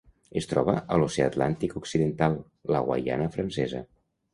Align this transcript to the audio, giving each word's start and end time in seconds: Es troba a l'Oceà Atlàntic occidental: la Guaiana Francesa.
Es 0.39 0.47
troba 0.53 0.75
a 0.95 0.97
l'Oceà 1.01 1.29
Atlàntic 1.33 1.77
occidental: 1.83 2.41
la 2.77 2.85
Guaiana 2.91 3.33
Francesa. 3.41 3.89